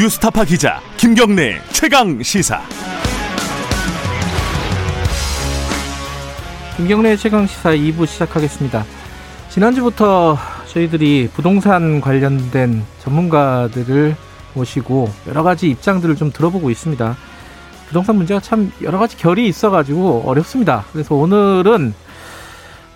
[0.00, 2.62] 뉴스타파 기자 김경래 최강 시사.
[6.78, 8.86] 김경래 최강 시사 2부 시작하겠습니다.
[9.50, 14.16] 지난주부터 저희들이 부동산 관련된 전문가들을
[14.54, 17.14] 모시고 여러 가지 입장들을 좀 들어보고 있습니다.
[17.88, 20.86] 부동산 문제가 참 여러 가지 결이 있어가지고 어렵습니다.
[20.94, 21.92] 그래서 오늘은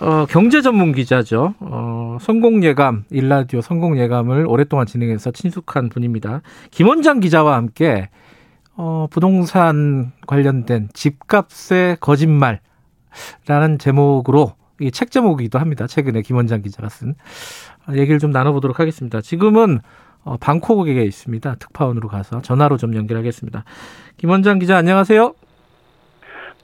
[0.01, 1.55] 어, 경제 전문 기자죠.
[1.61, 6.43] 어, 성공 예감, 일라디오 성공 예감을 오랫동안 진행해서 친숙한 분입니다.
[6.71, 8.09] 김원장 기자와 함께
[8.77, 12.59] 어, 부동산 관련된 집값의 거짓말라는
[13.79, 15.87] 제목으로 이 책 제목이기도 합니다.
[15.87, 17.15] 최근에 김원장 기자가 쓴
[17.93, 19.21] 얘기를 좀 나눠보도록 하겠습니다.
[19.21, 19.79] 지금은
[20.25, 21.55] 어, 방콕에 있습니다.
[21.55, 23.65] 특파원으로 가서 전화로 좀 연결하겠습니다.
[24.17, 25.35] 김원장 기자 안녕하세요.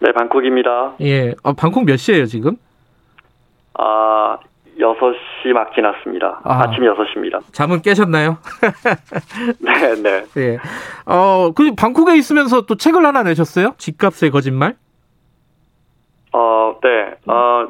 [0.00, 0.96] 네, 방콕입니다.
[1.02, 2.56] 예, 어, 방콕 몇 시예요 지금?
[3.74, 4.38] 아,
[4.78, 6.40] 6시 막 지났습니다.
[6.44, 7.40] 아, 침 6시입니다.
[7.52, 8.38] 잠은 깨셨나요?
[9.60, 10.24] 네, 네.
[10.36, 10.58] 예.
[11.06, 13.74] 어, 그 방콕에 있으면서 또 책을 하나 내셨어요?
[13.78, 14.76] 집값의 거짓말?
[16.32, 17.14] 어, 네.
[17.32, 17.68] 어,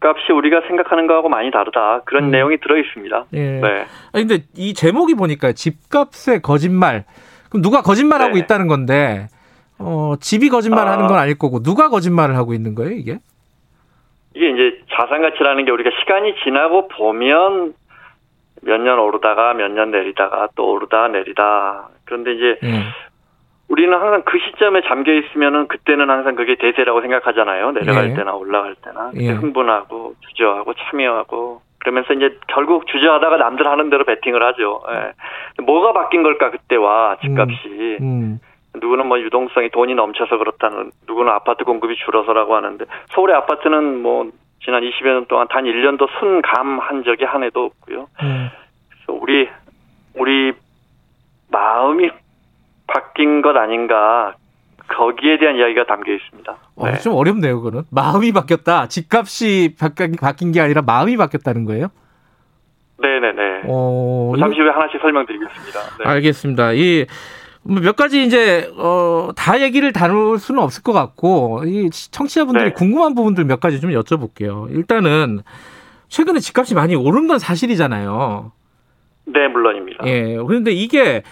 [0.00, 2.02] 집값이 우리가 생각하는 거하고 많이 다르다.
[2.04, 2.30] 그런 음.
[2.30, 3.26] 내용이 들어 있습니다.
[3.34, 3.60] 예.
[3.60, 3.86] 네.
[4.12, 7.04] 아니, 근데 이 제목이 보니까 집값의 거짓말.
[7.48, 8.40] 그럼 누가 거짓말하고 네.
[8.40, 9.28] 있다는 건데,
[9.78, 11.08] 어, 집이 거짓말하는 아.
[11.08, 13.18] 건 아닐 거고, 누가 거짓말을 하고 있는 거예요, 이게?
[14.34, 17.74] 이게 이제 자산 가치라는 게 우리가 시간이 지나고 보면
[18.62, 21.88] 몇 년 오르다가 몇 년 내리다가 또 오르다 내리다.
[22.04, 22.82] 그런데 이제 음.
[23.68, 27.70] 우리는 항상 그 시점에 잠겨 있으면은 그때는 항상 그게 대세라고 생각하잖아요.
[27.72, 28.14] 내려갈 예.
[28.14, 29.30] 때나 올라갈 때나 예.
[29.30, 34.82] 흥분하고 주저하고 참여하고 그러면서 이제 결국 주저하다가 남들 하는 대로 베팅을 하죠.
[34.90, 35.62] 예.
[35.62, 37.98] 뭐가 바뀐 걸까 그때와 집값이.
[38.00, 38.02] 음.
[38.02, 38.40] 음.
[38.74, 44.30] 누구는 뭐 유동성이 돈이 넘쳐서 그렇다는 누구는 아파트 공급이 줄어서라고 하는데 서울의 아파트는 뭐
[44.64, 48.06] 지난 20여 년 동안 단 1년도 순감한 적이 한 해도 없고요.
[48.22, 48.50] 음.
[48.88, 49.48] 그래서 우리
[50.14, 50.52] 우리
[51.50, 52.10] 마음이
[52.86, 54.34] 바뀐 것 아닌가
[54.88, 56.56] 거기에 대한 이야기가 담겨 있습니다.
[56.76, 56.98] 어, 네.
[56.98, 57.84] 좀 어렵네요, 그거는.
[57.92, 58.88] 마음이 바뀌었다.
[58.88, 61.88] 집값이 바뀐 게 아니라 마음이 바뀌었다는 거예요?
[62.98, 63.62] 네네네.
[63.66, 65.80] 어, 잠시 후에 하나씩 설명드리겠습니다.
[65.98, 66.04] 네.
[66.04, 66.72] 알겠습니다.
[66.72, 67.06] 이뭐
[67.78, 72.72] 몇 가지 이제 어, 다 얘기를 다룰 수는 없을 것 같고 이 청취자분들이 네.
[72.72, 74.68] 궁금한 부분들 몇 가지 좀 여쭤볼게요.
[74.74, 75.42] 일단은
[76.08, 78.50] 최근에 집값이 많이 오른 건 사실이잖아요.
[79.26, 80.04] 네, 물론입니다.
[80.06, 80.36] 예.
[80.44, 81.22] 그런데 이게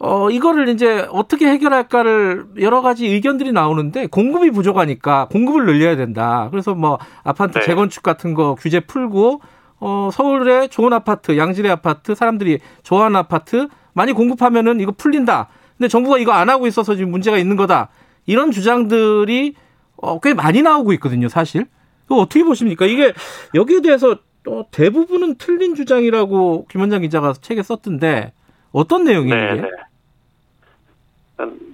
[0.00, 6.48] 어, 이거를 이제 어떻게 해결할까를 여러 가지 의견들이 나오는데 공급이 부족하니까 공급을 늘려야 된다.
[6.50, 7.64] 그래서 뭐 아파트 네.
[7.64, 9.40] 재건축 같은 거 규제 풀고
[9.78, 15.48] 어, 서울에 좋은 아파트, 양질의 아파트, 사람들이 좋아하는 아파트 많이 공급하면은 이거 풀린다.
[15.80, 17.88] 근데 정부가 이거 안 하고 있어서 지금 문제가 있는 거다.
[18.26, 19.54] 이런 주장들이
[19.96, 21.64] 어, 꽤 많이 나오고 있거든요, 사실.
[22.06, 22.84] 그 어떻게 보십니까?
[22.84, 23.14] 이게
[23.54, 28.34] 여기에 대해서 어, 대부분은 틀린 주장이라고 김원장 기자가 책에 썼던데
[28.72, 29.54] 어떤 내용이에요?
[29.54, 29.68] 네, 네.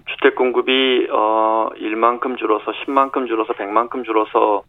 [0.07, 4.63] 주택 공급이 어 1만큼 줄어서 10만큼 줄어서 100만큼 줄어서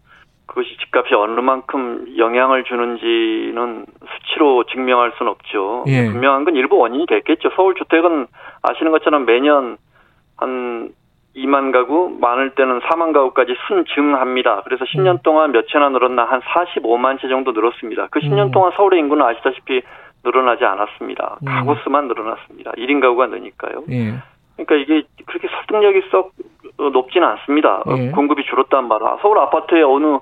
[0.48, 3.86] 그것이 집값이 어느 만큼 영향을 주는지는
[4.16, 5.84] 수치로 증명할 수는 없죠.
[5.88, 6.10] 예.
[6.10, 7.52] 분명한 건 일부 원인이 됐겠죠.
[7.56, 8.28] 서울 주택은
[8.64, 9.78] 아시는 것처럼 매년
[10.38, 10.90] 한
[11.36, 14.64] 2만 가구, 많을 때는 4만 가구까지 순증합니다.
[14.64, 15.20] 그래서 10년 음.
[15.24, 18.08] 동안 몇 채나 늘었나 한 45만 채 정도 늘었습니다.
[18.10, 18.52] 그 10년 음.
[18.52, 19.82] 동안 서울의 인구는 아시다시피
[20.24, 21.38] 늘어나지 않았습니다.
[21.42, 21.46] 음.
[21.46, 22.72] 가구 수만 늘어났습니다.
[22.72, 23.84] 1인 가구가 느니까요.
[23.92, 24.16] 예.
[24.56, 26.32] 그러니까 이게 그렇게 설득력이 썩
[26.78, 27.84] 높지는 않습니다.
[27.96, 28.12] 예.
[28.12, 30.18] 공급이 줄었단 말은 서울 아파트에 어느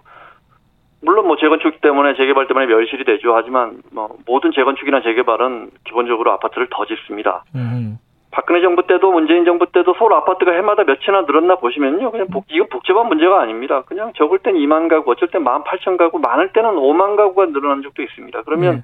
[1.06, 3.36] 물론 뭐 재건축 때문에 재개발 때문에 멸실이 되죠.
[3.36, 7.44] 하지만 뭐 모든 재건축이나 재개발은 기본적으로 아파트를 더 짓습니다.
[7.54, 8.00] 음.
[8.32, 12.12] 박근혜 정부 때도 문재인 정부 때도 서울 아파트가 해마다 몇 채나 늘었나 보시면요.
[12.12, 13.84] 그냥 복, 이거 복잡한 문제가 아닙니다.
[13.86, 17.82] 그냥 적을 땐 2만 가구, 어쩔 땐 1만 8천 가구, 많을 때는 5만 가구가 늘어난
[17.82, 18.42] 적도 있습니다.
[18.42, 18.84] 그러면 네.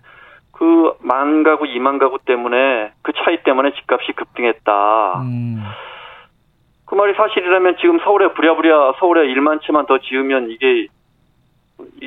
[0.53, 5.21] 그만 가구, 2만 가구 때문에 그 차이 때문에 집값이 급등했다.
[5.23, 5.63] 음.
[6.85, 10.87] 그 말이 사실이라면 지금 서울에 부랴부랴 서울에 1만 채만 더 지으면 이게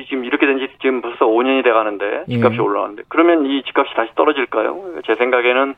[0.07, 2.33] 지금 이렇게 된 지 지금 벌써 5년이 돼 가는데 예.
[2.35, 2.61] 집값이 예.
[2.61, 5.01] 올라왔는데 그러면 이 집값이 다시 떨어질까요?
[5.05, 5.75] 제 생각에는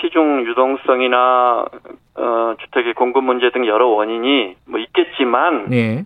[0.00, 1.64] 시중 유동성이나
[2.16, 6.04] 어 주택의 공급 문제 등 여러 원인이 뭐 있겠지만 예.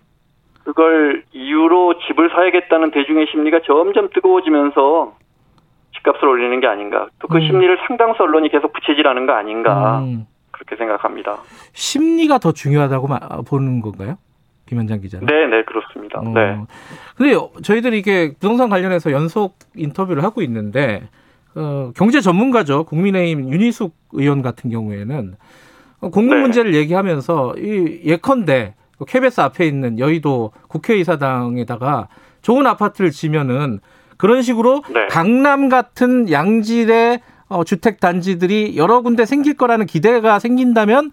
[0.65, 5.15] 그걸 이유로 집을 사야겠다는 대중의 심리가 점점 뜨거워지면서
[5.97, 7.09] 집값을 올리는 게 아닌가.
[7.19, 7.41] 또그 음.
[7.41, 10.01] 심리를 상당수 언론이 계속 부채질하는 거 아닌가.
[10.01, 10.27] 음.
[10.51, 11.39] 그렇게 생각합니다.
[11.73, 13.09] 심리가 더 중요하다고
[13.49, 14.17] 보는 건가요?
[14.71, 15.27] 김현장 기자는.
[15.27, 16.21] 네, 네, 그렇습니다.
[16.21, 16.33] 어.
[16.33, 16.61] 네.
[17.17, 21.09] 근데 저희들이 이게 부동산 관련해서 연속 인터뷰를 하고 있는데
[21.57, 22.85] 어, 경제 전문가죠.
[22.85, 25.35] 국민의힘 윤희숙 의원 같은 경우에는
[26.01, 26.41] 공급 네.
[26.41, 28.75] 문제를 얘기하면서 이 예컨대
[29.05, 32.07] KBS 앞에 있는 여의도 국회의사당에다가
[32.43, 33.81] 좋은 아파트를 지면은
[34.17, 35.09] 그런 식으로 네.
[35.09, 41.11] 강남 같은 양질의 어, 주택 단지들이 여러 군데 생길 거라는 기대가 생긴다면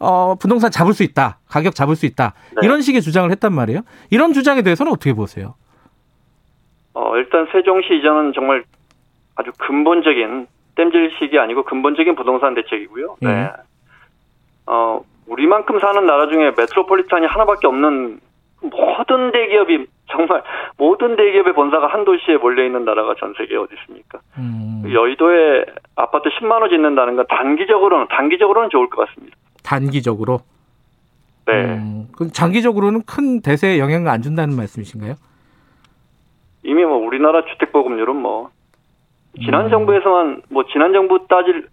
[0.00, 1.38] 어, 부동산 잡을 수 있다.
[1.48, 2.32] 가격 잡을 수 있다.
[2.60, 2.66] 네.
[2.66, 3.82] 이런 식의 주장을 했단 말이에요.
[4.10, 5.54] 이런 주장에 대해서는 어떻게 보세요?
[6.94, 8.64] 어, 일단 세종시 이전은 정말
[9.36, 13.16] 아주 근본적인 땜질식이 아니고 근본적인 부동산 대책이고요.
[13.20, 13.32] 네.
[13.34, 13.50] 네.
[14.66, 18.20] 어, 우리만큼 사는 나라 중에 메트로폴리탄이 하나밖에 없는
[18.62, 20.42] 모든 대기업이 정말
[20.76, 24.20] 모든 대기업의 본사가 한 도시에 몰려 있는 나라가 전 세계에 어디 있습니까?
[24.38, 24.82] 음.
[24.90, 25.66] 여의도에
[25.96, 29.36] 아파트 10만 원 짓는다는 건 단기적으로는 단기적으로는 좋을 것 같습니다.
[29.70, 30.40] 단기적으로?
[31.46, 31.52] 네.
[31.52, 35.14] 음, 그럼 장기적으로는 큰 대세에 영향을 안 준다는 말씀이신가요?
[36.64, 38.50] 이미 뭐 우리나라 주택 보급률은 뭐
[39.44, 39.70] 지난 음.
[39.70, 41.68] 정부에서만 뭐 지난 정부 따질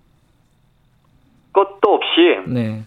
[1.54, 2.84] 것도 없이 네.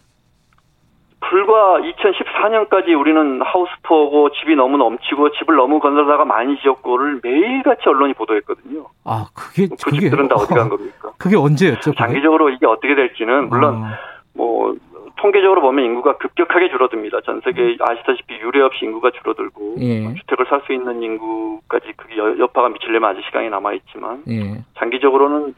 [1.18, 8.86] 불과 2014년까지 우리는 하우스포고 집이 너무 넘치고 집을 너무 건설사가 많이 지었고를 매일같이 언론이 보도했거든요.
[9.04, 11.12] 아 그게 그 그게, 집들은 다 어디 간 겁니까?
[11.18, 11.94] 그게 언제였죠?
[11.94, 13.98] 장기적으로 이게 어떻게 될지는 물론 아.
[14.32, 14.74] 뭐
[15.20, 17.20] 통계적으로 보면 인구가 급격하게 줄어듭니다.
[17.22, 17.76] 전 세계 음.
[17.80, 20.14] 아시다시피 유례 없이 인구가 줄어들고 예.
[20.14, 24.62] 주택을 살 수 있는 인구까지 그게 여파가 미치려면 아직 시간이 남아 있지만 예.
[24.78, 25.54] 장기적으로는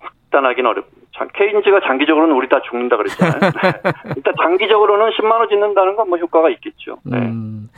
[0.00, 1.06] 확단하기는 어렵습니다.
[1.34, 3.40] 케인즈가 장기적으로는 우리 다 죽는다 그랬잖아요.
[3.40, 3.72] 네.
[4.16, 6.98] 일단 장기적으로는 10만 원 짓는다는 건 뭐 효과가 있겠죠.
[7.04, 7.18] 네.
[7.18, 7.68] 음.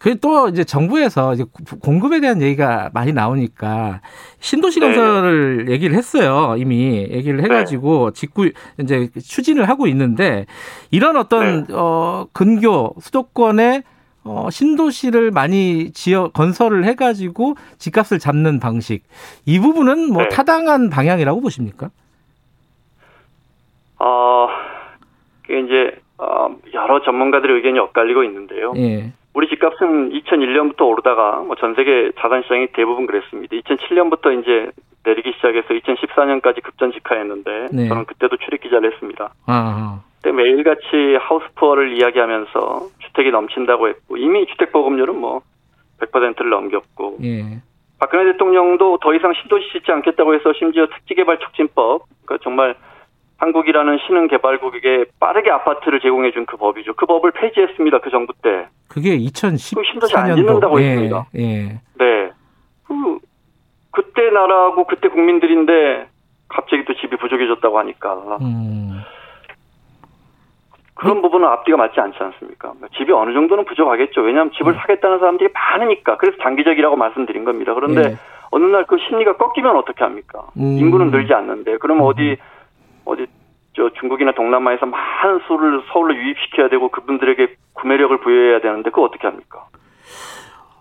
[0.00, 1.44] 그또 이제 정부에서 이제
[1.82, 4.00] 공급에 대한 얘기가 많이 나오니까
[4.38, 4.86] 신도시 네.
[4.86, 5.72] 건설을 네.
[5.72, 6.54] 얘기를 했어요.
[6.56, 8.18] 이미 얘기를 해가지고 네.
[8.18, 8.50] 직구
[8.80, 10.46] 이제 추진을 하고 있는데
[10.90, 11.74] 이런 어떤 네.
[11.74, 13.82] 어 근교 수도권에
[14.24, 19.02] 어, 신도시를 많이 지어 건설을 해가지고 집값을 잡는 방식
[19.44, 20.28] 이 부분은 뭐 네.
[20.30, 21.90] 타당한 방향이라고 보십니까?
[23.98, 24.48] 어,
[25.42, 28.72] 그게 이제 어, 여러 전문가들의 의견이 엇갈리고 있는데요.
[28.76, 29.12] 예.
[29.34, 33.56] 우리 집값은 2001년부터 오르다가 뭐 전 세계 자산 시장이 대부분 그랬습니다.
[33.56, 34.70] 2007년부터 이제
[35.04, 37.88] 내리기 시작해서 2014년까지 급전 직하했는데 네.
[37.88, 39.32] 저는 그때도 출입 기자를 했습니다.
[39.46, 40.00] 아하.
[40.16, 45.40] 그때 매일같이 하우스 푸어를 이야기하면서 주택이 넘친다고 했고 이미 주택 보급률은 뭐
[46.00, 47.62] 100%를 넘겼고 예.
[47.98, 52.74] 박근혜 대통령도 더 이상 신도시 짓지 않겠다고 해서 심지어 특지개발 촉진법 그러니까 정말
[53.40, 56.94] 한국이라는 신흥 개발국에게 빠르게 아파트를 제공해 준 그 법이죠.
[56.94, 58.00] 그 법을 폐지했습니다.
[58.00, 58.66] 그 정부 때.
[58.88, 60.16] 그게 2014년도.
[60.16, 61.26] 안 짓는다고 예, 했습니다.
[61.36, 61.80] 예.
[61.98, 62.30] 네.
[62.86, 63.18] 그
[63.92, 66.06] 그때 나라하고 그때 국민들인데
[66.48, 68.38] 갑자기 또 집이 부족해졌다고 하니까.
[68.42, 69.00] 음.
[70.94, 72.74] 그런 부분은 앞뒤가 맞지 않지 않습니까?
[72.98, 74.20] 집이 어느 정도는 부족하겠죠.
[74.20, 74.78] 왜냐하면 집을 음.
[74.80, 76.18] 사겠다는 사람들이 많으니까.
[76.18, 77.72] 그래서 장기적이라고 말씀드린 겁니다.
[77.72, 78.16] 그런데 예.
[78.50, 80.48] 어느 날 그 심리가 꺾이면 어떻게 합니까?
[80.58, 80.76] 음.
[80.78, 81.78] 인구는 늘지 않는데.
[81.78, 82.36] 그러면 어디
[83.04, 83.26] 어디
[83.74, 89.66] 저 중국이나 동남아에서 많은 수를 서울로 유입시켜야 되고 그분들에게 구매력을 부여해야 되는데 그거 어떻게 합니까?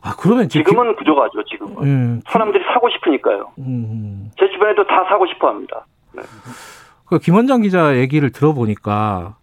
[0.02, 1.00] 아 그러면 지금은 기...
[1.00, 1.44] 부족하죠.
[1.44, 3.52] 지금은 음, 사람들이 사고 싶으니까요.
[3.60, 4.32] 음.
[4.40, 5.86] 제 주변에도 다 사고 싶어 합니다.
[6.14, 6.22] 네.
[7.06, 9.36] 그 김원장 기자 얘기를 들어보니까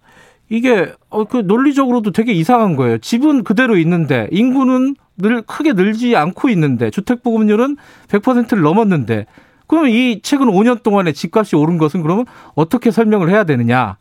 [0.49, 2.99] 이게 어, 그 논리적으로도 되게 이상한 거예요.
[2.99, 7.77] 집은 그대로 있는데 인구는 늘 크게 늘지 않고 있는데 주택 보급률은
[8.09, 9.27] 100%를 넘었는데
[9.67, 12.25] 그럼 이 최근 5년 동안에 집값이 오른 것은 그러면
[12.55, 13.97] 어떻게 설명을 해야 되느냐?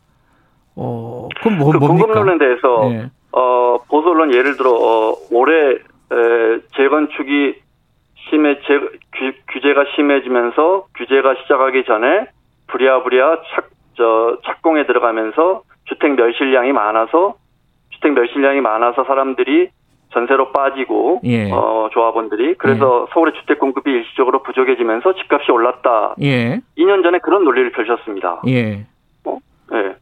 [0.76, 2.06] 어, 그럼 뭐, 그 뭡니까?
[2.06, 3.10] 보급률에 대해서 네.
[3.32, 7.54] 어, 보수 언론 예를 들어 어, 올해 에, 재건축이
[8.28, 12.26] 심해 재, 규, 규제가 심해지면서 규제가 시작하기 전에
[12.68, 17.34] 부랴부랴 착, 저, 착공에 들어가면서 주택 멸실량이 많아서
[17.90, 19.70] 주택 멸실량이 많아서 사람들이
[20.16, 21.50] 전세로 빠지고 예.
[21.52, 23.12] 어, 조합원들이 그래서 예.
[23.12, 26.14] 서울의 주택 공급이 일시적으로 부족해지면서 집값이 올랐다.
[26.22, 26.60] 예.
[26.78, 28.40] 2년 전에 그런 논리를 펼쳤습니다.
[28.48, 28.86] 예.
[29.26, 29.38] 어?
[29.74, 29.96] 예.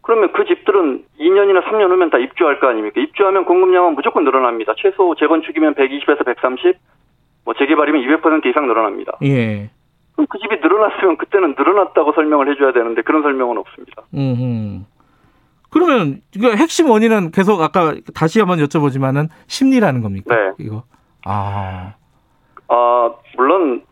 [0.00, 3.00] 그러면 그 집들은 2년이나 3년 후면 다 입주할 거 아닙니까?
[3.00, 4.74] 입주하면 공급량은 무조건 늘어납니다.
[4.78, 6.76] 최소 재건축이면 120에서 130,
[7.44, 9.12] 뭐 재개발이면 200% 이상 늘어납니다.
[9.22, 9.70] 예.
[10.14, 14.02] 그럼 그 집이 늘어났으면 그때는 늘어났다고 설명을 해줘야 되는데 그런 설명은 없습니다.
[14.14, 14.86] 음.
[15.72, 20.34] 그러면 이거 핵심 원인은 계속 아까 다시 한번 여쭤보지만은 심리라는 겁니까?
[20.34, 20.52] 네.
[20.58, 20.82] 이거.
[21.24, 21.94] 아.
[22.68, 23.82] 아, 물론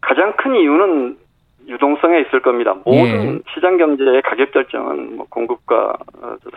[0.00, 1.18] 가장 큰 이유는
[1.66, 2.74] 유동성에 있을 겁니다.
[2.84, 3.40] 모든 예.
[3.54, 5.94] 시장 경제의 가격 결정은 뭐 공급과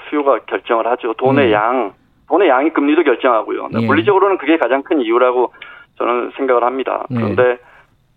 [0.09, 1.13] 수요가 결정을 하죠.
[1.13, 1.51] 돈의 음.
[1.53, 1.93] 양,
[2.27, 3.69] 돈의 양이 금리도 결정하고요.
[3.79, 3.85] 예.
[3.85, 5.53] 물리적으로는 그게 가장 큰 이유라고
[5.97, 7.05] 저는 생각을 합니다.
[7.09, 7.15] 예.
[7.15, 7.57] 그런데 예.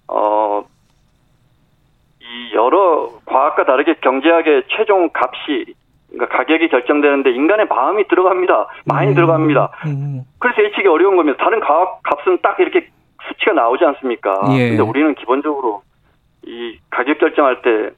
[0.09, 0.65] 어,
[2.21, 5.75] 이 여러 과학과 다르게 경제학의 최종 값이
[6.11, 8.67] 그러니까 가격이 결정되는데 인간의 마음이 들어갑니다.
[8.87, 9.15] 많이 음.
[9.15, 9.71] 들어갑니다.
[9.87, 10.23] 음.
[10.39, 11.43] 그래서 예측이 어려운 겁니다.
[11.43, 12.89] 다른 가 값은 딱 이렇게
[13.29, 14.35] 수치가 나오지 않습니까?
[14.57, 14.71] 예.
[14.71, 15.83] 근데 우리는 기본적으로
[16.45, 17.91] 이 가격 결정할 때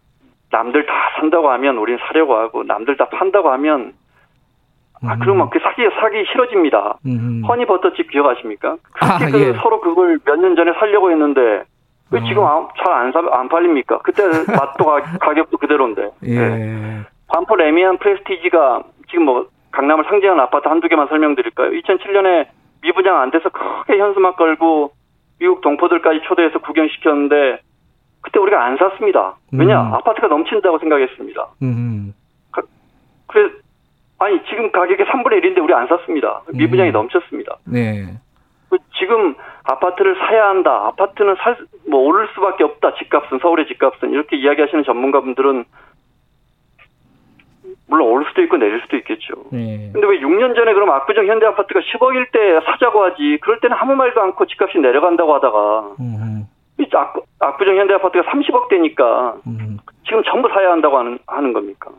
[0.51, 3.93] 남들 다 산다고 하면 우리는 사려고 하고 남들 다 판다고 하면
[5.05, 5.19] 아, 음.
[5.21, 6.99] 그러면 그 사기, 사기 싫어집니다.
[7.07, 7.43] 음.
[7.49, 8.77] 허니버터집 기억하십니까?
[9.01, 9.53] 아, 그 예.
[9.55, 11.65] 서로 그걸 몇 년 전에 살려고 했는데
[12.11, 12.25] 그 어.
[12.29, 12.45] 지금
[12.85, 13.99] 잘안 안 팔립니까?
[14.03, 14.23] 그때
[14.55, 14.85] 맛도
[15.19, 16.11] 가 격도 그대로인데.
[16.25, 16.39] 예.
[16.39, 17.01] 네.
[17.33, 21.71] 반포 레미안 프레스티지가 지금 뭐 강남을 상징하는 아파트 한두 개만 설명드릴까요?
[21.71, 22.47] 2007년에
[22.83, 24.93] 미분양 안 돼서 크게 현수막 걸고
[25.39, 27.61] 미국 동포들까지 초대해서 구경시켰는데
[28.21, 29.37] 그때 우리가 안 샀습니다.
[29.53, 29.95] 왜냐 음.
[29.95, 31.49] 아파트가 넘친다고 생각했습니다.
[31.63, 32.15] 음.
[33.27, 33.51] 그래
[34.19, 36.43] 아니 지금 가격이 3분의 1인데 우리 안 샀습니다.
[36.53, 36.93] 미분양이 음.
[36.93, 37.57] 넘쳤습니다.
[37.65, 38.19] 네.
[38.69, 39.35] 그 지금
[39.65, 40.87] 아파트를 사야 한다.
[40.87, 41.57] 아파트는 살
[41.93, 42.95] 뭐 오를 수밖에 없다.
[42.95, 45.65] 집값은 서울의 집값은 이렇게 이야기하시는 전문가분들은
[47.89, 49.35] 물론 오를 수도 있고 내릴 수도 있겠죠.
[49.51, 49.91] 네.
[49.93, 53.39] 근데 왜 6년 전에 그럼 압구정 현대 아파트가 10억일 때 사자고 하지.
[53.43, 56.47] 그럴 때는 아무 말도 않고 집값이 내려간다고 하다가 음.
[56.95, 59.79] 압구, 압구정 현대 아파트가 30억 대니까 음.
[60.05, 61.91] 지금 전부 사야 한다고 하는 하는 겁니까?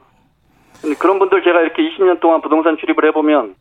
[0.82, 3.56] 근데 그런 분들 제가 이렇게 20년 동안 부동산 출입을 해보면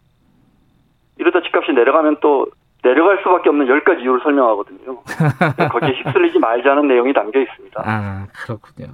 [1.19, 2.47] 이러다 집값이 내려가면 또
[2.83, 5.03] 내려갈 수밖에 없는 10가지 이유를 설명하거든요.
[5.71, 7.83] 거기에 휩쓸리지 말자는 내용이 담겨 있습니다.
[7.85, 8.89] 아, 그렇군요.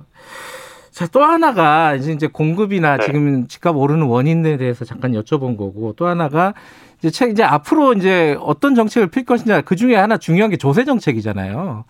[0.98, 3.06] 자, 또 하나가 이제, 이제 공급이나 네.
[3.06, 6.54] 지금 집값 오르는 원인에 대해서 잠깐 여쭤본 거고 또 하나가
[6.98, 10.84] 이제 책 이제 앞으로 이제 어떤 정책을 필 것이냐 그 중에 하나 중요한 게 조세
[10.84, 11.84] 정책이잖아요.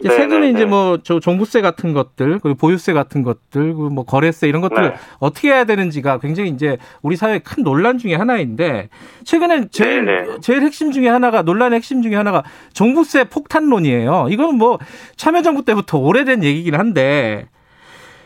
[0.00, 0.64] 이제 네, 세금이 네, 이제 네.
[0.64, 4.94] 뭐저 종부세 같은 것들 그리고 보유세 같은 것들 그리고 뭐 거래세 이런 것들 네.
[5.18, 8.88] 어떻게 해야 되는지가 굉장히 이제 우리 사회의 큰 논란 중에 하나인데
[9.24, 14.28] 최근에 제일 네, 제일 핵심 중에 하나가 논란의 핵심 중에 하나가 종부세 폭탄론이에요.
[14.30, 14.78] 이거는 뭐
[15.16, 17.46] 참여정부 때부터 오래된 얘기긴 한데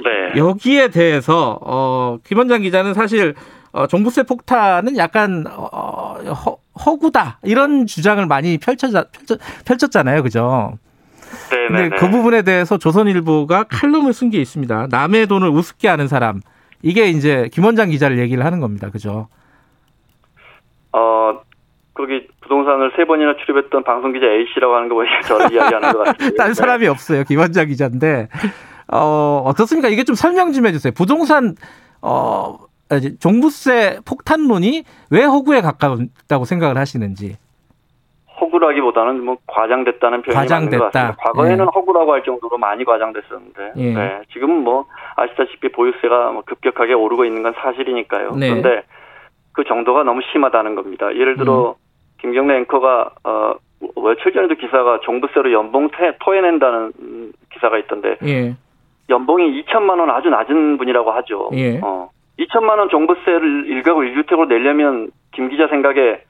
[0.04, 0.38] 네.
[0.38, 3.35] 여기에 대해서 어, 김원장 기자는 사실
[3.73, 10.78] 어, 종부세 폭탄은 약간 어, 허, 허구다 이런 주장을 많이 펼쳐, 펼쳐 펼쳤잖아요, 그죠?
[11.50, 12.11] 네, 근데 네, 그 네.
[12.11, 14.88] 부분에 대해서 조선일보가 칼럼을 쓴 게 있습니다.
[14.90, 16.40] 남의 돈을 우습게 하는 사람
[16.82, 19.28] 이게 이제 김원장 기자를 얘기를 하는 겁니다, 그죠?
[20.92, 21.40] 어.
[21.94, 25.99] 거기 부동산을 세 번이나 출입했던 방송 기자 A 씨라고 하는 거 보니까 저를 이야기하는 것
[26.04, 26.30] 같아요.
[26.38, 27.23] 딴 사람이 없어요.
[27.25, 28.28] 김원장 기자인데
[28.93, 29.89] 어, 어떻습니까?
[29.89, 30.93] 이게 좀 설명 좀 해주세요.
[30.97, 31.55] 부동산,
[32.01, 32.59] 어,
[33.21, 37.37] 종부세 폭탄론이 왜 허구에 가까웠다고 생각을 하시는지.
[38.41, 40.79] 허구라기보다는 뭐 과장됐다는 표현이 과장됐다.
[40.79, 41.23] 맞는 것 같습니다.
[41.23, 41.69] 과거에는 예.
[41.75, 43.95] 허구라고 할 정도로 많이 과장됐었는데 예.
[43.95, 44.87] 네, 지금은 뭐
[45.17, 48.33] 아시다시피 보유세가 뭐 급격하게 오르고 있는 건 사실이니까요.
[48.33, 48.49] 네.
[48.49, 48.83] 그런데
[49.53, 51.15] 그 정도가 너무 심하다는 겁니다.
[51.15, 51.75] 예를 들어 음.
[52.21, 53.55] 김경래 앵커가 어
[53.97, 55.89] 며칠 전에도 기사가 종부세로 연봉
[56.21, 56.93] 토해낸다는
[57.53, 58.57] 기사가 있던데 예.
[59.16, 61.50] 연봉이 2천만 원 아주 낮은 분이라고 하죠.
[61.52, 61.78] 예.
[61.83, 62.09] 어.
[62.38, 66.23] 2천만 원 종부세를 1가구 1주택으로 내려면 김 기자 생각에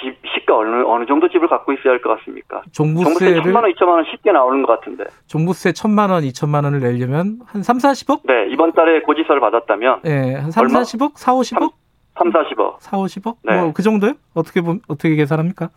[0.00, 2.62] 집 시가 어느 어느 정도 집을 갖고 있어야 할 것 같습니까?
[2.72, 5.04] 종부세를 종부세 1천만 원, 2천만 원 쉽게 나오는 것 같은데.
[5.28, 8.20] 종부세 1천만 원, 2천만 원을 내려면 한 3, 40억?
[8.24, 10.80] 네, 이번 달에 고지서를 받았다면 네, 한 3, 얼마?
[10.80, 11.12] 40억?
[11.16, 11.72] 4, 50억?
[12.18, 12.76] 3, 40억.
[12.80, 13.36] 4, 50억?
[13.44, 13.60] 네.
[13.60, 14.14] 뭐 그 정도요?
[14.34, 15.68] 어떻게 보 어떻게 계산합니까?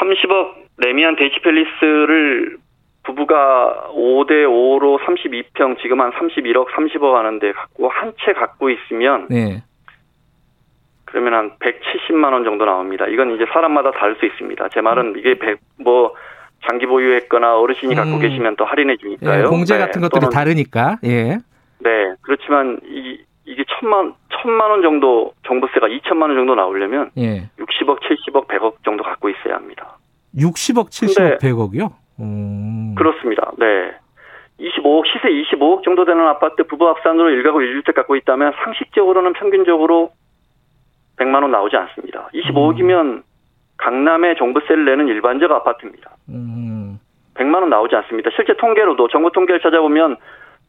[0.00, 2.58] 30억 래미안 대치팰리스를
[3.06, 9.62] 부부가 5대 5로 32평 지금 한 31억 30억 하는데 갖고 한 채 갖고 있으면 네.
[11.04, 13.06] 그러면 한 170만 원 정도 나옵니다.
[13.06, 14.68] 이건 이제 사람마다 다를 수 있습니다.
[14.70, 15.18] 제 말은 음.
[15.18, 16.14] 이게 100, 뭐
[16.68, 17.96] 장기 보유했거나 어르신이 음.
[17.96, 19.44] 갖고 계시면 또 할인해 주니까요.
[19.44, 20.98] 예, 공제 같은 네, 것들이 다르니까.
[21.04, 21.38] 예.
[21.78, 22.14] 네.
[22.22, 27.48] 그렇지만 이 이게 천만 천만 원 정도 정부세가 2천만 원 정도 나오려면 예.
[27.58, 29.96] 60억, 70억, 100억 정도 갖고 있어야 합니다.
[30.36, 31.92] 60억, 70억, 100억이요?
[32.20, 32.94] 음.
[32.96, 33.52] 그렇습니다.
[33.58, 33.94] 네.
[34.58, 40.12] 25억, 시세 25억 정도 되는 아파트 부부 합산으로 1가구 1주택 갖고 있다면 상식적으로는 평균적으로
[41.18, 42.28] 100만 원 나오지 않습니다.
[42.34, 43.22] 25억이면 음.
[43.76, 46.16] 강남에 종부세를 내는 일반적 아파트입니다.
[46.30, 46.98] 음.
[47.34, 48.30] 100만 원 나오지 않습니다.
[48.34, 50.16] 실제 통계로도 정부 통계를 찾아보면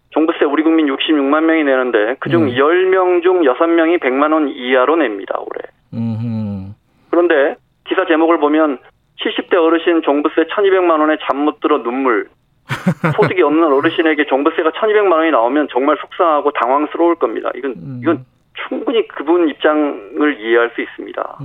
[0.10, 2.50] 종부세 우리 국민 66만 명이 내는데 그중 음.
[2.50, 5.62] 10명 중 6명이 100만 원 이하로 냅니다, 올해.
[5.94, 6.74] 음.
[7.10, 8.80] 그런데 기사 제목을 보면
[9.22, 12.28] 70대 어르신 종부세 1200만 원에 잠 못 들어 눈물.
[13.16, 17.50] 소득이 없는 어르신에게 종부세가 1200만 원이 나오면 정말 속상하고 당황스러울 겁니다.
[17.56, 18.00] 이건 음.
[18.02, 18.26] 이건
[18.68, 21.38] 충분히 그분 입장을 이해할 수 있습니다.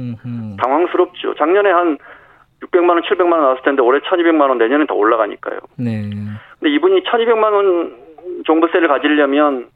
[0.60, 1.34] 당황스럽죠.
[1.34, 1.98] 작년에 한
[2.62, 5.58] 600만 원, 700만 원 나왔을 텐데 올해 1200만 원 내년엔 더 올라가니까요.
[5.78, 6.10] 네.
[6.58, 7.96] 근데 이분이 1200만 원
[8.44, 9.66] 종부세를 가지려면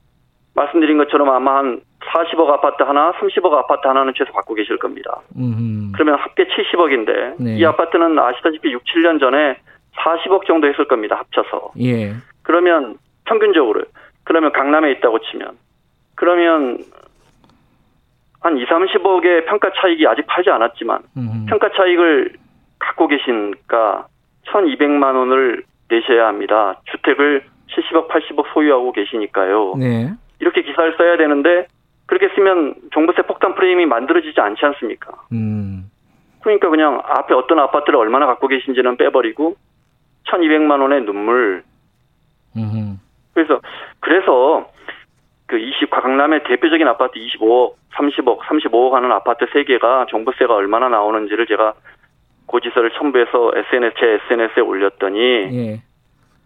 [0.57, 5.21] 말씀드린 것처럼 아마 한 40억 아파트 하나, 30억 아파트 하나는 최소 갖고 계실 겁니다.
[5.37, 5.93] 음흠.
[5.93, 7.57] 그러면 합계 70억인데 네.
[7.57, 9.59] 이 아파트는 아시다시피 6, 7년 전에
[9.99, 11.17] 40억 정도 했을 겁니다.
[11.17, 11.73] 합쳐서.
[11.81, 12.15] 예.
[12.43, 12.97] 그러면
[13.27, 13.83] 평균적으로
[14.25, 15.57] 그러면 강남에 있다고 치면
[16.15, 16.79] 그러면
[18.41, 21.47] 한 2, 30억의 평가 차익이 아직 팔지 않았지만 음흠.
[21.49, 22.33] 평가 차익을
[22.79, 24.07] 갖고 계신가
[24.47, 26.81] 1,200만 원을 내셔야 합니다.
[26.93, 29.75] 주택을 70억, 80억 소유하고 계시니까요.
[29.79, 30.13] 네.
[30.41, 31.67] 이렇게 기사를 써야 되는데
[32.07, 35.13] 그렇게 쓰면 종부세 폭탄 프레임이 만들어지지 않지 않습니까?
[35.33, 35.91] 음.
[36.43, 39.57] 그러니까 그냥 앞에 어떤 아파트를 얼마나 갖고 계신지는 빼버리고
[40.29, 41.65] 1200만 원의 눈물.
[42.57, 42.97] 음흠.
[43.35, 43.61] 그래서
[44.01, 44.71] 그래서
[45.47, 51.75] 그 20, 강남의 대표적인 아파트 25억, 30억, 35억 하는 아파트 3개가 종부세가 얼마나 나오는지를 제가
[52.47, 55.83] 고지서를 첨부해서 SNS, 제 SNS에 올렸더니, 예.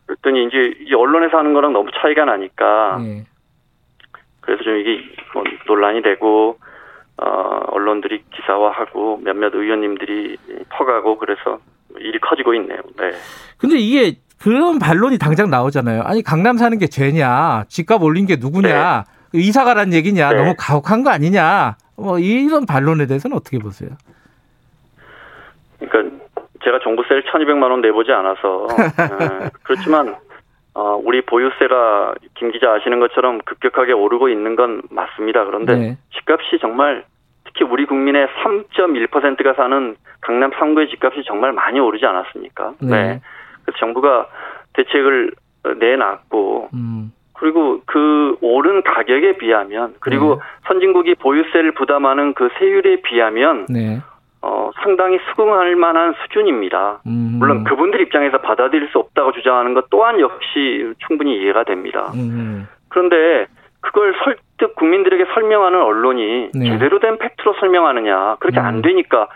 [0.06, 3.24] 그랬더니 이제 언론에서 하는 거랑 너무 차이가 나니까, 예.
[4.40, 5.02] 그래서 좀 이게
[5.34, 6.58] 뭐 논란이 되고,
[7.16, 7.26] 어,
[7.68, 10.36] 언론들이 기사화하고 몇몇 의원님들이
[10.70, 11.58] 퍼가고 그래서
[11.98, 12.78] 일이 커지고 있네요.
[12.98, 13.10] 네.
[13.58, 16.02] 근데 이게 그런 반론이 당장 나오잖아요.
[16.02, 17.64] 아니 강남 사는 게 죄냐?
[17.68, 19.04] 집값 올린 게 누구냐?
[19.32, 19.38] 네.
[19.38, 20.30] 이사 가란 얘기냐?
[20.30, 20.36] 네.
[20.36, 21.76] 너무 가혹한 거 아니냐?
[21.96, 23.90] 뭐 이런 반론에 대해서는 어떻게 보세요?
[25.78, 26.16] 그러니까
[26.64, 29.50] 제가 종부세를 1,200만 원 내보지 않아서 네.
[29.62, 30.16] 그렇지만
[30.74, 35.44] 어, 우리 보유세가 김 기자 아시는 것처럼 급격하게 오르고 있는 건 맞습니다.
[35.44, 35.98] 그런데 네.
[36.14, 37.04] 집값이 정말
[37.44, 42.74] 특히 우리 국민의 3.1%가 사는 강남 3구의 집값이 정말 많이 오르지 않았습니까?
[42.80, 42.88] 네.
[42.90, 43.20] 네.
[43.64, 44.28] 그래서 정부가
[44.74, 45.32] 대책을
[45.78, 47.12] 내놨고 음.
[47.32, 50.40] 그리고 그 오른 가격에 비하면 그리고 네.
[50.68, 54.00] 선진국이 보유세를 부담하는 그 세율에 비하면 네.
[54.42, 57.00] 어, 상당히 수긍할 만한 수준입니다.
[57.06, 57.36] 음.
[57.38, 62.10] 물론 그분들 입장에서 받아들일 수 없다고 주장하는 것 또한 역시 충분히 이해가 됩니다.
[62.14, 62.66] 음.
[62.88, 63.46] 그런데
[63.80, 66.70] 그걸 설득 국민들에게 설명하는 언론이 네.
[66.70, 68.64] 제대로 된 팩트로 설명하느냐 그렇게 음.
[68.64, 69.28] 안 되니까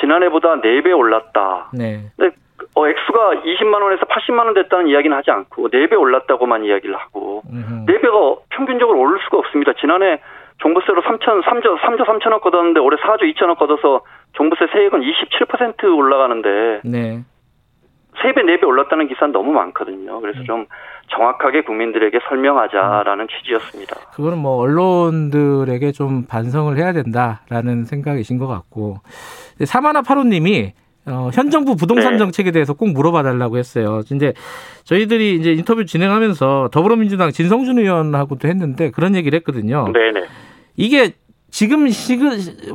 [0.00, 1.70] 지난해보다 4배 올랐다.
[1.72, 2.00] 네.
[2.16, 2.34] 근데
[2.74, 7.86] 어, 액수가 20만 원에서 80만 원 됐다는 이야기는 하지 않고 4배 올랐다고만 이야기를 하고 음흠.
[7.86, 9.72] 4배가 평균적으로 오를 수가 없습니다.
[9.80, 10.20] 지난해
[10.58, 17.22] 종부세로 3천 3조 3조 3천억 걷었는데 올해 4조 2천억 걷어서 종부세 세액은 27% 올라가는데 네.
[18.16, 20.20] 3배, 4배 올랐다는 기사는 너무 많거든요.
[20.20, 20.44] 그래서 네.
[20.44, 20.66] 좀
[21.08, 23.96] 정확하게 국민들에게 설명하자라는 취지였습니다.
[24.14, 28.98] 그거는 뭐 언론들에게 좀 반성을 해야 된다라는 생각이신 것 같고
[29.64, 30.72] 사마나 파로님이
[31.06, 32.18] 어, 현 정부 부동산 네.
[32.18, 34.02] 정책에 대해서 꼭 물어봐 달라고 했어요.
[34.12, 34.34] 이제
[34.84, 39.90] 저희들이 이제 인터뷰 진행하면서 더불어민주당 진성준 의원하고도 했는데 그런 얘기를 했거든요.
[39.92, 40.24] 네네.
[40.76, 41.12] 이게
[41.52, 42.18] 지금 시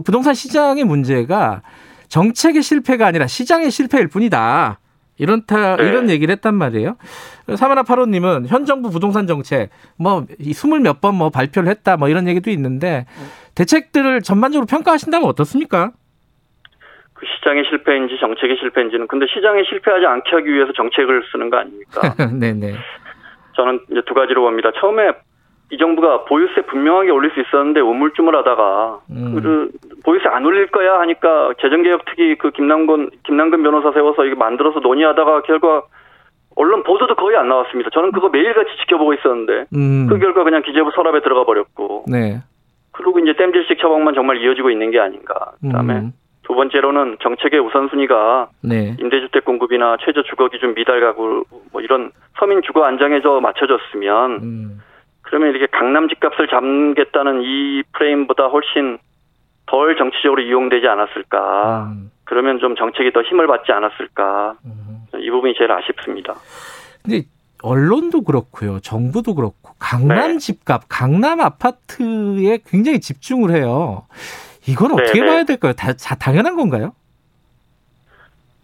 [0.05, 1.63] 부동산 시장의 문제가
[2.07, 4.79] 정책의 실패가 아니라 시장의 실패일 뿐이다.
[5.19, 5.83] 이런 타, 네.
[5.87, 6.95] 이런 얘기를 했단 말이에요.
[7.55, 12.27] 사마나 파로님은 현 정부 부동산 정책 뭐 스물 몇 번 뭐 발표를 했다 뭐 이런
[12.27, 13.07] 얘기도 있는데
[13.55, 15.91] 대책들을 전반적으로 평가하신다면 어떻습니까?
[17.13, 22.13] 그 시장의 실패인지 정책의 실패인지는 근데 시장에 실패하지 않게 하기 위해서 정책을 쓰는 거 아닙니까?
[22.31, 22.75] 네네.
[23.57, 24.69] 저는 이제 두 가지로 봅니다.
[24.79, 25.13] 처음에
[25.69, 29.35] 이 정부가 보유세 분명하게 올릴 수 있었는데 우물쭈물하다가 음.
[29.35, 29.71] 그
[30.05, 35.41] 보유세 안 올릴 거야 하니까 재정개혁 특위 그 김남근 김남근 변호사 세워서 이거 만들어서 논의하다가
[35.41, 35.83] 결과
[36.55, 37.89] 언론 보도도 거의 안 나왔습니다.
[37.91, 40.07] 저는 그거 매일같이 지켜보고 있었는데 음.
[40.07, 42.05] 그 결과 그냥 기재부 서랍에 들어가 버렸고.
[42.07, 42.39] 네.
[42.91, 45.51] 그리고 이제 땜질식 처방만 정말 이어지고 있는 게 아닌가.
[45.61, 46.13] 그다음에 음.
[46.43, 48.95] 두 번째로는 정책의 우선순위가 네.
[48.99, 54.81] 임대주택 공급이나 최저 주거 기준 미달 가구 뭐 이런 서민 주거 안정에서 맞춰졌으면 음.
[55.27, 58.97] 그러면 이렇게 강남 집값을 잡겠다는 이 프레임보다 훨씬
[59.65, 61.91] 덜 정치적으로 이용되지 않았을까.
[61.91, 62.11] 음.
[62.23, 64.55] 그러면 좀 정책이 더 힘을 받지 않았을까.
[64.63, 65.05] 음.
[65.19, 66.35] 이 부분이 제일 아쉽습니다.
[67.03, 67.23] 근데
[67.61, 68.79] 언론도 그렇고요.
[68.79, 70.37] 정부도 그렇고 강남 네.
[70.37, 74.05] 집값, 강남 아파트에 굉장히 집중을 해요.
[74.65, 75.25] 이건 어떻게 네네.
[75.25, 75.73] 봐야 될까요?
[75.73, 76.93] 다, 다 당연한 건가요?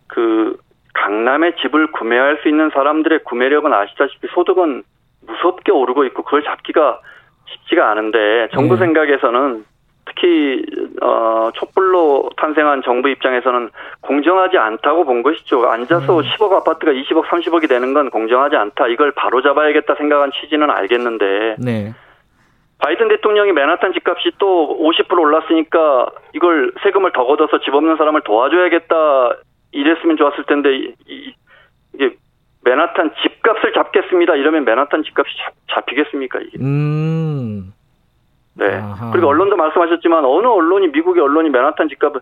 [0.07, 0.57] 그
[0.93, 4.83] 강남에 집을 구매할 수 있는 사람들의 구매력은 아시다시피 소득은
[5.27, 6.99] 무섭게 오르고 있고 그걸 잡기가
[7.45, 8.85] 쉽지가 않은데 정부 네.
[8.85, 9.65] 생각에서는
[10.05, 10.63] 특히
[11.01, 13.69] 어 촛불로 탄생한 정부 입장에서는
[14.01, 15.65] 공정하지 않다고 본 것이죠.
[15.65, 16.23] 앉아서 음.
[16.23, 18.87] 10억 아파트가 20억, 30억이 되는 건 공정하지 않다.
[18.87, 21.93] 이걸 바로 잡아야겠다 생각한 취지는 알겠는데 네.
[22.79, 29.35] 바이든 대통령이 맨하탄 집값이 또 50% 올랐으니까 이걸 세금을 더 걷어서 집 없는 사람을 도와줘야겠다
[29.71, 30.75] 이랬으면 좋았을 텐데
[31.07, 31.33] 이,
[31.97, 32.15] 게
[32.65, 35.31] 맨하탄 집값을 잡겠습니다 이러면 맨하탄 집값이
[35.69, 36.57] 잡, 히겠습니까 이게?
[36.59, 37.73] 음.
[38.55, 38.75] 네.
[38.75, 39.11] 아하.
[39.11, 42.21] 그리고 언론도 말씀하셨지만 어느 언론이 미국의 언론이 맨하탄 집값을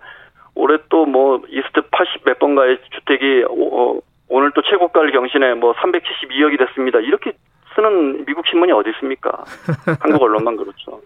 [0.55, 3.99] 올해 또 뭐 이스트 80 몇 번가의 주택이 어,
[4.29, 6.99] 오늘 또 최고가를 경신해 뭐 372억이 됐습니다.
[6.99, 7.33] 이렇게
[7.75, 9.43] 쓰는 미국 신문이 어디 있습니까?
[9.99, 11.01] 한국 언론만 그렇죠.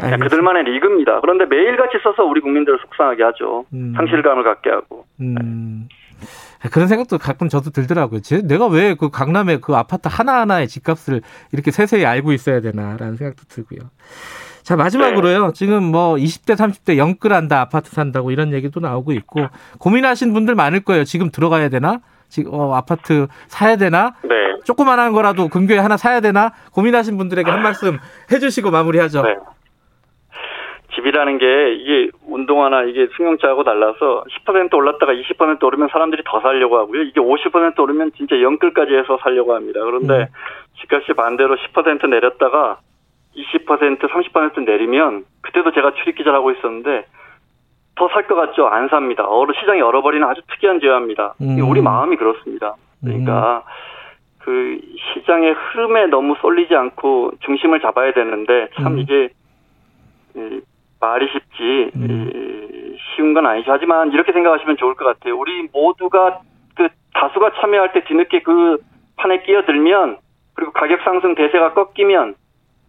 [0.00, 0.16] 네.
[0.16, 1.20] 그들만의 리그입니다.
[1.20, 3.64] 그런데 매일같이 써서 우리 국민들을 속상하게 하죠.
[3.72, 3.92] 음.
[3.96, 5.04] 상실감을 갖게 하고.
[5.20, 5.34] 음.
[5.34, 6.26] 네.
[6.70, 8.20] 그런 생각도 가끔 저도 들더라고요.
[8.20, 13.44] 제, 내가 왜 그 강남의 그 아파트 하나하나의 집값을 이렇게 세세히 알고 있어야 되나라는 생각도
[13.48, 13.80] 들고요.
[14.62, 15.46] 자, 마지막으로요.
[15.48, 15.52] 네.
[15.54, 19.48] 지금 뭐 20대, 30대 영끌한다, 아파트 산다고 이런 얘기도 나오고 있고
[19.78, 21.04] 고민하신 분들 많을 거예요.
[21.04, 22.00] 지금 들어가야 되나?
[22.28, 24.14] 지금 어, 아파트 사야 되나?
[24.22, 24.30] 네.
[24.64, 26.52] 조그만한 거라도 근교에 하나 사야 되나?
[26.70, 27.98] 고민하신 분들에게 한 말씀
[28.30, 29.22] 해주시고 마무리하죠.
[29.22, 29.34] 네.
[31.02, 37.02] 집이라는 게 이게 운동화나 이게 승용차하고 달라서 10% 올랐다가 20% 오르면 사람들이 더 살려고 하고요.
[37.02, 39.80] 이게 50% 오르면 진짜 영끌까지 해서 살려고 합니다.
[39.82, 40.26] 그런데 음.
[40.80, 42.78] 집값이 반대로 10% 내렸다가
[43.36, 47.06] 20% 30% 내리면 그때도 제가 출입 기자를 하고 있었는데
[47.94, 48.66] 더 살 것 같죠?
[48.68, 49.24] 안 삽니다.
[49.26, 51.34] 어로 시장이 얼어버리는 아주 특이한 제화입니다.
[51.42, 51.58] 음.
[51.68, 52.74] 우리 마음이 그렇습니다.
[53.02, 53.72] 그러니까 음.
[54.38, 54.80] 그
[55.14, 58.98] 시장의 흐름에 너무 쏠리지 않고 중심을 잡아야 되는데 참 음.
[58.98, 59.28] 이게
[61.02, 62.96] 말이 쉽지 음.
[63.14, 63.72] 쉬운 건 아니죠.
[63.72, 65.36] 하지만 이렇게 생각하시면 좋을 것 같아요.
[65.36, 66.40] 우리 모두가
[66.76, 68.78] 그 다수가 참여할 때 뒤늦게 그
[69.16, 70.18] 판에 끼어들면
[70.54, 72.36] 그리고 가격 상승 대세가 꺾이면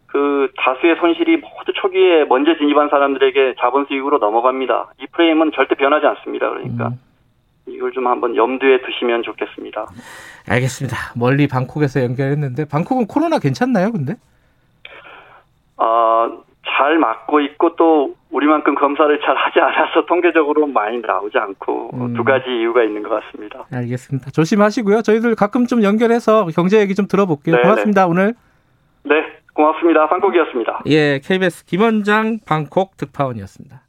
[0.06, 4.91] 그 다수의 손실이 모두 초기에 먼저 진입한 사람들에게 자본 수익으로 넘어갑니다.
[5.02, 6.49] 이 프레임은 절대 변하지 않습니다.
[6.49, 6.99] 그러니까 음.
[7.65, 9.88] 이걸 좀 한번 염두에 두시면 좋겠습니다.
[10.47, 10.97] 알겠습니다.
[11.15, 14.13] 멀리 방콕에서 연결했는데 방콕은 코로나 괜찮나요, 근데?
[15.78, 16.30] 아,
[16.65, 22.13] 잘 맞고 있고 또 우리만큼 검사를 잘 하지 않아서 통계적으로 많이 나오지 않고 음.
[22.13, 23.65] 두 가지 이유가 있는 것 같습니다.
[23.71, 24.32] 알겠습니다.
[24.32, 25.02] 조심하시고요.
[25.02, 27.56] 저희들 가끔 좀 연결해서 경제 얘기 좀 들어볼게요.
[27.56, 27.63] 네네.
[27.63, 28.08] 고맙습니다.
[28.08, 28.34] 오늘.
[29.04, 29.15] 네,
[29.54, 30.08] 고맙습니다.
[30.08, 30.84] 방콕이었습니다.
[30.88, 33.82] 예, KBS 김원장 방콕 특파원이었습니다.